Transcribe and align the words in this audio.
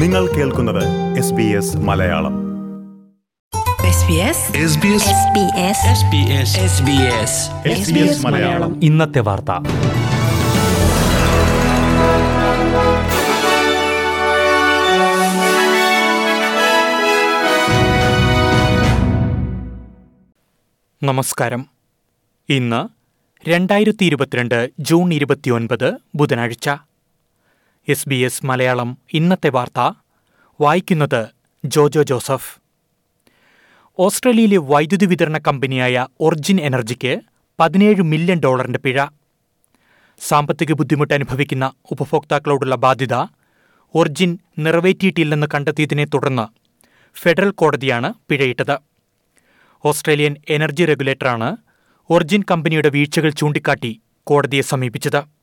നിങ്ങൾ 0.00 0.26
കേൾക്കുന്നത് 0.26 1.14
S 1.18 1.32
B 1.32 1.42
S 1.42 1.76
Malayalam. 1.76 2.34
SBS 3.86 4.38
SBS 4.56 5.02
SBS 5.02 5.78
SBS 5.96 6.50
SBS 6.66 8.08
SBS 8.08 8.24
Malayalam. 8.24 8.84
ഇന്നത്തെ 8.84 9.20
വാർത്ത. 9.20 9.50
നമസ്കാരം. 21.02 21.66
ഇന്ന് 22.48 22.88
രണ്ടായിരത്തി 23.50 24.04
ഇരുപത്തിരണ്ട് 24.04 24.70
ജൂൺ 24.80 25.12
ഇരുപത്തിയൊൻപത് 25.12 25.98
ബുധനാഴ്ച. 26.14 26.68
എസ് 27.90 28.08
ബി 28.08 28.14
എസ് 28.14 28.46
മലയാളം 28.46 28.98
ഇന്നത്തെ 29.12 29.48
വാർത്ത. 29.48 29.92
വായിക്കുന്നത് 30.60 31.28
ജോജോ 31.64 32.02
ജോസഫ്. 32.02 32.60
ഓസ്ട്രേലിയയിലെ 33.98 34.56
വൈദ്യുതി 34.56 35.06
വിതരണ 35.06 35.38
കമ്പനിയായ 35.38 36.06
ഒർജിൻ 36.20 36.60
എനർജിക്ക് 36.60 37.20
പതിനേഴ് 37.60 38.02
മില്യൺ 38.02 38.40
ഡോളറിന്റെ 38.40 38.78
പിഴ. 38.78 39.06
സാമ്പത്തിക 40.20 40.72
ബുദ്ധിമുട്ട് 40.72 41.14
അനുഭവിക്കുന്ന 41.14 41.72
ഉപഭോക്താക്കളോടുള്ള 41.90 42.74
ബാധ്യത 42.74 43.14
ഒർജിൻ 43.94 44.38
നിറവേറ്റിയിട്ടില്ലെന്ന് 44.58 45.46
കണ്ടെത്തിയതിനെ 45.54 46.04
തുടർന്ന് 46.04 46.46
ഫെഡറൽ 47.18 47.50
കോടതിയാണ് 47.50 48.14
പിഴയിട്ടത്. 48.28 48.78
ഓസ്ട്രേലിയൻ 49.84 50.36
എനർജി 50.50 50.84
റെഗുലേറ്ററാണ് 50.84 51.56
ഒർജിൻ 52.10 52.42
കമ്പനിയുടെ 52.50 52.88
വീഴ്ചകൾ 52.88 53.30
ചൂണ്ടിക്കാട്ടി 53.30 54.00
കോടതിയെ 54.24 54.62
സമീപിച്ചത്. 54.62 55.39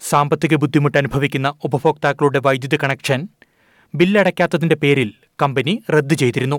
സാമ്പത്തിക 0.00 0.54
ബുദ്ധിമുട്ട് 0.54 0.98
അനുഭവിക്കുന്ന 0.98 1.54
ഉപഭോക്താക്കളുടെ 1.64 2.38
വൈദ്യുതി 2.38 2.78
കണക്ഷൻ 2.84 3.28
ബില്ലടയ്ക്കാത്തതിന്റെ 3.94 4.76
പേരിൽ 4.76 5.14
കമ്പനി 5.42 5.82
റദ്ദു 5.90 6.14
ചെയ്തിരുന്നു. 6.14 6.58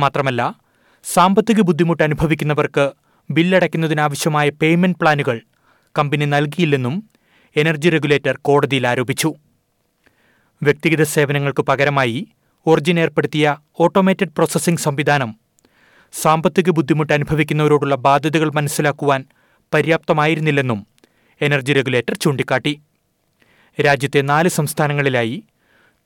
മാത്രമല്ല 0.00 0.54
സാമ്പത്തിക 1.04 1.60
ബുദ്ധിമുട്ട് 1.60 2.02
അനുഭവിക്കുന്നവർക്ക് 2.02 2.90
ബില്ലടയ്ക്കുന്നതിനാവശ്യമായ 3.30 4.50
പേയ്മെന്റ് 4.50 4.98
പ്ലാനുകൾ 4.98 5.40
കമ്പനി 5.98 6.24
നൽകിയില്ലെന്നും 6.24 7.10
എനർജി 7.56 7.88
റെഗുലേറ്റർ 7.88 8.38
കോടതിയിൽ 8.42 8.86
ആരോപിച്ചു. 8.86 9.34
വ്യക്തിഗത 10.62 11.02
സേവനങ്ങൾക്ക് 11.02 11.62
പകരമായി 11.62 12.28
ഒറിജിൻ 12.66 13.00
ഏർപ്പെടുത്തിയ 13.00 13.56
ഓട്ടോമേറ്റഡ് 13.80 14.34
പ്രോസസ്സിംഗ് 14.36 14.80
സംവിധാനം 14.80 15.30
സാമ്പത്തിക 16.12 16.70
ബുദ്ധിമുട്ട് 16.70 17.12
അനുഭവിക്കുന്നവരോടുള്ള 17.12 17.94
ബാധ്യതകൾ 17.94 18.50
മനസ്സിലാക്കുവാൻ 18.54 19.24
പര്യാപ്തമായിരുന്നില്ലെന്നും 19.72 20.80
എനർജി 21.40 21.72
റെഗുലേറ്റർ 21.72 22.16
ചൂണ്ടിക്കാട്ടി. 22.16 22.80
രാജ്യത്തെ 23.86 24.20
നാല് 24.20 24.48
സംസ്ഥാനങ്ങളിലായി 24.48 25.44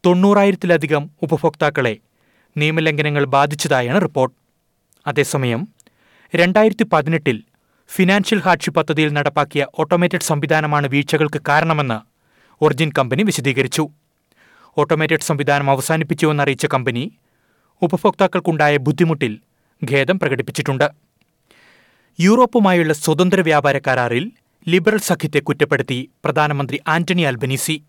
തൊണ്ണൂറായിരത്തിലധികം 0.07 1.11
ഉപഭോക്താക്കളെ 1.23 1.97
നിയമലംഘനങ്ങൾ 2.57 3.25
ബാധിച്ചതായാണ് 3.25 4.03
റിപ്പോർട്ട്. 4.03 4.37
അതേസമയം 5.07 5.69
രണ്ടായിരത്തി 6.37 6.85
പതിനെട്ടിൽ 6.85 7.43
ഫിനാൻഷ്യൽ 7.89 8.41
ഹാർഡ്ഷിപ്പ് 8.41 8.81
പദ്ധതിയിൽ 8.81 9.13
നടപ്പാക്കിയ 9.13 9.67
ഓട്ടോമേറ്റഡ് 9.79 10.21
സംവിധാനമാണ് 10.21 10.87
വീഴ്ചകൾക്ക് 10.87 11.41
കാരണമെന്ന് 11.49 11.99
ഒറിജിൻ 12.65 12.93
കമ്പനി 12.99 13.23
വിശദീകരിച്ചു. 13.23 13.89
ഓട്ടോമേറ്റഡ് 14.79 15.21
സംവിധാനം 15.21 15.71
അവസാനിപ്പിച്ചുവെന്നറിയിച്ച 15.71 16.67
കമ്പനി 16.67 17.13
ഉപഭോക്താക്കൾക്കുണ്ടായ 17.83 18.77
ബുദ്ധിമുട്ടിൽ 18.77 19.39
ഖേദം 19.91 20.19
പ്രകടിപ്പിച്ചിട്ടുണ്ട്. 20.19 20.91
യൂറോപ്പുമായുള്ള 22.21 22.93
സ്വതന്ത്ര 22.93 23.41
വ്യാപാര 23.41 23.79
കരാറിൽ 23.79 24.33
ലിബറൽ 24.69 24.99
സഖ്യത്തെ 24.99 25.39
കുറ്റപ്പെടുത്തി 25.39 26.11
പ്രധാനമന്ത്രി 26.25 26.81
ആന്റണി 26.89 27.23
അൽബനീസി. 27.23 27.83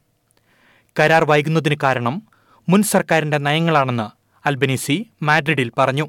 കരാർ 0.99 1.23
വൈകുന്നതിന് 1.25 1.75
കാരണം 1.83 2.21
മുൻ 2.69 2.83
സർക്കാരിന്റെ 2.83 3.37
നയങ്ങളാണെന്ന് 3.37 4.05
അൽബനീസി 4.47 5.09
മാഡ്രിഡിൽ 5.21 5.71
പറഞ്ഞു. 5.77 6.05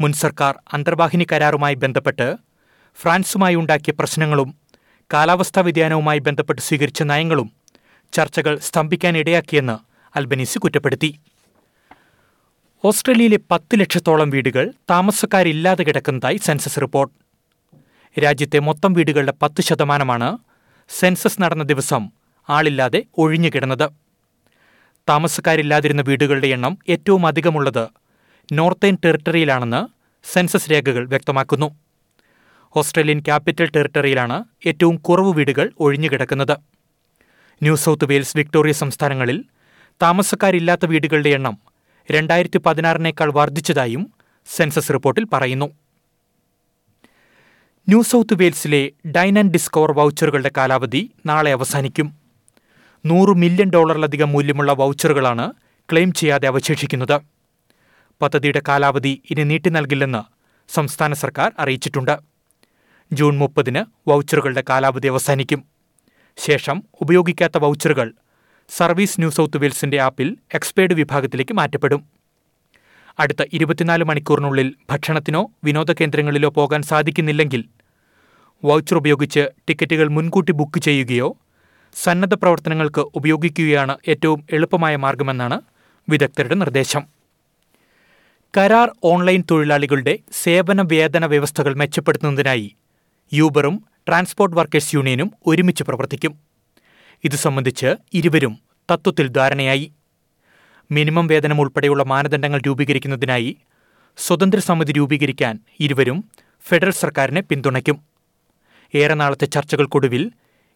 മുൻ 0.00 0.12
സർക്കാർ 0.12 0.58
അന്തർവാഹിനി 0.72 1.26
കരാറുമായി 1.32 1.74
ബന്ധപ്പെട്ട് 1.74 2.36
ഫ്രാൻസുമായി 3.00 3.54
ഉണ്ടാക്കിയ 3.54 3.92
പ്രശ്നങ്ങളും 3.98 4.56
കാലാവസ്ഥാ 5.14 5.62
വ്യതിയാനവുമായി 5.62 6.18
ബന്ധപ്പെട്ട് 6.18 6.62
സ്വീകരിച്ച 6.62 7.02
നയങ്ങളും 7.02 7.52
ചർച്ചകൾ 8.12 8.58
സ്തംഭിക്കാനിടയാക്കിയെന്ന് 8.58 9.78
അൽബനീസി 10.18 10.58
കുറ്റപ്പെടുത്തി. 10.58 11.20
ഓസ്ട്രേലിയയിലെ 12.84 13.38
പത്ത് 13.50 13.80
ലക്ഷത്തോളം 13.80 14.30
വീടുകൾ 14.30 14.72
താമസക്കാരില്ലാതെ 14.90 15.82
കിടക്കുന്നതായി 15.82 16.36
സെൻസസ് 16.36 16.80
റിപ്പോർട്ട്. 16.80 17.27
രാജ്യത്തെ 18.16 18.58
മൊത്തം 18.58 18.92
വീടുകളുടെ 18.92 19.34
പത്ത് 19.42 19.60
ശതമാനമാണ് 19.62 20.38
സെൻസസ് 20.88 21.42
നടന്ന 21.42 21.64
ദിവസം 21.64 22.10
ആളില്ലാതെ 22.50 23.04
ഒഴിഞ്ഞുകിടന്നത് 23.18 23.90
താമസക്കാരില്ലാതിരുന്ന 25.08 26.02
വീടുകളുടെ 26.02 26.46
എണ്ണം 26.46 26.78
ഏറ്റവും 26.88 27.26
അധികമുള്ളത് 27.26 27.88
നോർത്തേൺ 28.52 28.98
ടെറിട്ടറിയിലാണെന്ന് 29.04 29.80
സെൻസസ് 30.32 30.70
രേഖകൾ 30.70 31.08
വ്യക്തമാക്കുന്നു. 31.08 31.68
ഓസ്ട്രേലിയൻ 32.76 33.20
ക്യാപിറ്റൽ 33.20 33.70
ടെറിട്ടറിയിലാണ് 33.76 34.44
ഏറ്റവും 34.66 34.96
കുറവ് 34.96 35.32
വീടുകൾ 35.34 35.72
ഒഴിഞ്ഞുകിടക്കുന്നത് 35.80 36.56
ന്യൂ 37.62 37.76
സൗത്ത് 37.76 38.04
വെയിൽസ് 38.04 38.36
വിക്ടോറിയ 38.36 38.72
സംസ്ഥാനങ്ങളിൽ 38.72 39.44
താമസക്കാരില്ലാത്ത 40.02 40.86
വീടുകളുടെ 40.86 41.28
എണ്ണം 41.28 41.58
രണ്ടായിരത്തി 42.10 42.58
പതിനാറിനേക്കാൾ 42.58 43.32
വർദ്ധിച്ചതായും 43.32 44.12
സെൻസസ് 44.46 44.92
റിപ്പോർട്ടിൽ 44.92 45.24
പറയുന്നു. 45.32 45.68
ന്യൂ 47.90 48.02
സൗത്ത് 48.02 48.34
വെയിൽസിലെ 48.34 48.92
ഡൈൻ 49.16 49.38
ആൻഡ് 49.38 49.52
ഡിസ്കവർ 49.52 49.92
വൗച്ചറുകളുടെ 49.92 50.50
കാലാവധി 50.56 51.12
നാളെ 51.26 51.52
അവസാനിക്കും. 51.52 52.08
നൂറ് 53.06 53.32
മില്യൺ 53.36 53.70
ഡോളറിലധികം 53.70 54.32
മൂല്യമുള്ള 54.32 54.72
വൗച്ചറുകളാണ് 54.72 55.52
ക്ലെയിം 55.92 56.12
ചെയ്യാതെ 56.12 56.48
അവശേഷിക്കുന്നത്. 56.48 57.14
പദ്ധതിയുടെ 58.22 58.62
കാലാവധി 58.68 59.22
ഇനി 59.30 59.44
നീട്ടി 59.44 59.70
നൽകില്ലെന്ന് 59.70 60.22
സംസ്ഥാന 60.74 61.12
സർക്കാർ 61.12 61.52
അറിയിച്ചിട്ടുണ്ട്. 61.58 62.18
ജൂൺ 63.12 63.38
മുപ്പതിന് 63.38 64.10
വൗച്ചറുകളുടെ 64.10 64.64
കാലാവധി 64.70 65.08
അവസാനിക്കും. 65.08 65.64
ശേഷം 66.36 66.82
ഉപയോഗിക്കാത്ത 67.00 67.58
വൗച്ചറുകൾ 67.58 68.12
സർവീസ് 68.68 69.20
ന്യൂ 69.20 69.30
സൗത്ത് 69.30 69.56
വെയിൽസിന്റെ 69.56 69.98
ആപ്പിൽ 69.98 70.36
എക്സ്പേർഡ് 70.54 70.94
വിഭാഗത്തിലേക്ക് 70.94 71.54
മാറ്റപ്പെടും. 71.54 72.04
അടുത്ത 73.18 73.42
ഇരുപത്തിനാല് 73.52 74.04
മണിക്കൂറിനുള്ളിൽ 74.04 74.74
ഭക്ഷണത്തിനോ 74.90 75.50
വിനോദ 75.64 75.92
കേന്ദ്രങ്ങളിലോ 75.92 76.48
പോകാൻ 76.48 76.82
സാധിക്കുന്നില്ലെങ്കിൽ 76.82 77.62
വൗച്ചർ 78.64 78.96
ഉപയോഗിച്ച് 78.96 79.48
ടിക്കറ്റുകൾ 79.68 80.08
മുൻകൂട്ടി 80.08 80.52
ബുക്ക് 80.52 80.78
ചെയ്യുകയോ 80.78 81.36
സന്നദ്ധ 82.02 82.34
പ്രവർത്തനങ്ങൾക്ക് 82.34 83.00
ഉപയോഗിക്കുകയാണ് 83.00 83.96
ഏറ്റവും 84.08 84.46
എളുപ്പമായ 84.52 84.96
മാർഗമെന്നാണ് 84.96 85.60
വിദഗ്ധരുടെ 86.08 86.54
നിർദ്ദേശം. 86.54 87.02
കരാർ 88.56 88.90
ഓൺലൈൻ 89.04 89.44
തൊഴിലാളികളുടെ 89.50 90.18
സേവന 90.32 90.82
വേതന 90.82 91.26
വ്യവസ്ഥകൾ 91.26 91.74
മെച്ചപ്പെടുത്തുന്നതിനായി 91.74 92.76
യൂബറും 93.32 93.84
ട്രാൻസ്പോർട്ട് 94.08 94.56
വർക്കേഴ്സ് 94.56 94.94
യൂണിയനും 94.94 95.32
ഒരുമിച്ച് 95.46 95.84
പ്രവർത്തിക്കും. 95.84 96.38
ഇത് 97.24 97.36
സംബന്ധിച്ച് 97.36 97.94
ഇരുവരും 98.14 98.58
തത്വത്തിൽ 98.92 99.28
ധാരണയായി. 99.28 99.92
മിനിമം 100.90 101.26
വേതനം 101.26 101.60
ഉൾപ്പെടെയുള്ള 101.60 102.02
മാനദണ്ഡങ്ങൾ 102.02 102.60
രൂപീകരിക്കുന്നതിനായി 102.66 103.56
സ്വതന്ത്ര 104.16 104.58
സമിതി 104.58 104.92
രൂപീകരിക്കാൻ 104.92 105.58
ഇരുവരും 105.80 106.24
ഫെഡറൽ 106.68 106.90
സർക്കാരിനെ 106.90 107.40
പിന്തുണയ്ക്കും. 107.40 108.17
ഏറെ 108.94 109.14
നാളത്തെ 109.14 109.46
ചർച്ചകൾക്കൊടുവിൽ 109.46 110.30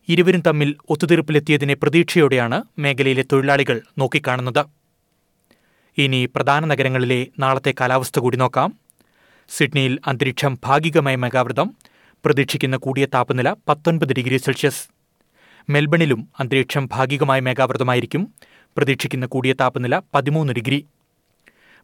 ഇരുവരും 0.09 0.41
തമ്മിൽ 0.41 0.77
ഒത്തുതീർപ്പിലെത്തിയതിനെ 0.91 1.75
പ്രതീക്ഷയോടെയാണ് 1.75 2.63
മേഖലയിലെ 2.79 3.25
തൊഴിലാളികൾ 3.33 3.81
നോക്കിക്കാണുന്നത്. 3.99 4.67
ഇനി 5.99 6.27
പ്രധാന 6.27 6.65
നഗരങ്ങളിലെ 6.65 7.27
നാളത്തെ 7.39 7.75
കാലാവസ്ഥ 7.81 8.19
കൂടി 8.19 8.37
നോക്കാം. 8.37 8.79
സിഡ്നിയിൽ 9.49 9.99
അന്തരീക്ഷം 10.07 10.59
ഭാഗികമായ 10.65 11.17
മേഘാവൃതം 11.17 11.75
പ്രതീക്ഷിക്കുന്ന 12.25 12.77
കൂടിയ 12.77 13.07
താപനില 13.07 13.55
പത്തൊൻപത് 13.69 14.13
ഡിഗ്രി 14.13 14.37
സെൽഷ്യസ്. 14.37 14.89
മെൽബണിലും 15.71 16.29
അന്തരീക്ഷം 16.41 16.89
ഭാഗികമായ 16.93 17.41
മേഘാവൃതമായിരിക്കും 17.41 18.35
പ്രതീക്ഷിക്കുന്ന 18.77 19.27
കൂടിയ 19.27 19.53
താപനില 19.53 20.01
പതിമൂന്ന് 20.15 20.53
ഡിഗ്രി. 20.53 20.87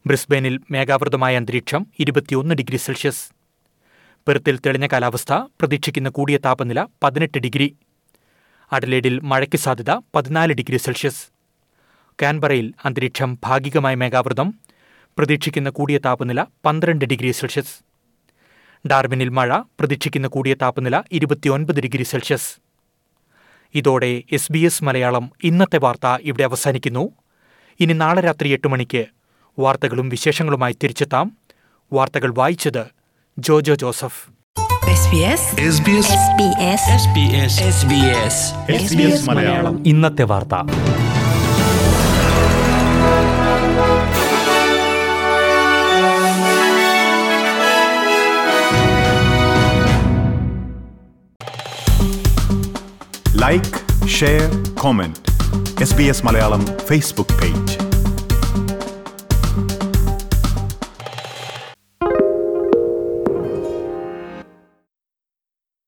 ബ്രിസ്ബെയിനിൽ 0.05 0.59
മേഘാവൃതമായ 0.71 1.35
അന്തരീക്ഷം 1.35 1.87
ഇരുപത്തിയൊന്ന് 1.99 2.55
ഡിഗ്രി 2.55 2.77
സെൽഷ്യസ്. 2.77 3.38
പെർത്തിൽ 4.29 4.59
തെളിഞ്ഞ 4.59 4.87
കാലാവസ്ഥ 4.87 5.33
പ്രതീക്ഷിക്കുന്ന 5.33 6.09
കൂടിയ 6.09 6.37
താപനില 6.37 6.87
പതിനെട്ട് 7.03 7.37
ഡിഗ്രി. 7.37 7.75
അഡലേഡിൽ 8.71 9.19
മഴയ്ക്ക് 9.19 9.57
സാധ്യത 9.57 9.91
പതിനാല് 10.15 10.53
ഡിഗ്രി 10.53 10.77
സെൽഷ്യസ്. 10.77 11.27
കാൻബറയിൽ 12.21 12.73
അന്തരീക്ഷം 12.85 13.37
ഭാഗികമായ 13.43 13.95
മേഘാവൃതം 13.95 14.53
പ്രതീക്ഷിക്കുന്ന 15.17 15.69
കൂടിയ 15.69 15.97
താപനില 15.97 16.45
പന്ത്രണ്ട് 16.65 17.05
ഡിഗ്രി 17.05 17.31
സെൽഷ്യസ്. 17.31 17.79
ഡാർബിനിൽ 18.87 19.29
മഴ 19.29 19.57
പ്രതീക്ഷിക്കുന്ന 19.79 20.27
കൂടിയ 20.27 20.53
താപനില 20.53 21.03
ഇരുപത്തിയൊൻപത് 21.11 21.79
ഡിഗ്രി 21.79 22.03
സെൽഷ്യസ്. 22.03 22.57
ഇതോടെ 23.75 24.23
എസ് 24.31 24.51
ബി 24.51 24.59
എസ് 24.59 24.83
മലയാളം 24.83 25.31
ഇന്നത്തെ 25.43 25.77
വാർത്ത 25.77 26.07
ഇവിടെ 26.21 26.43
അവസാനിക്കുന്നു. 26.43 27.11
ഇനി 27.79 27.93
നാളെ 27.93 28.21
രാത്രി 28.21 28.49
എട്ട് 28.49 28.67
മണിക്ക് 28.67 29.05
വാർത്തകളും 29.59 30.09
വിശേഷങ്ങളുമായി 30.09 30.75
തിരിച്ചെത്താം. 30.83 31.37
വാർത്തകൾ 31.93 32.33
വായിച്ചത് 32.33 32.98
ജോജോ 33.37 33.75
ജോസഫ്. 33.75 34.29
ഇന്നത്തെ 39.85 40.23
വാർത്ത 40.23 40.55
like 53.35 54.07
share 54.07 54.75
comment 54.79 55.17
S 55.81 55.95
B 55.95 56.03
S 56.03 56.25
Malayalam. 56.25 56.67
Facebook 56.87 57.35
page 57.41 57.88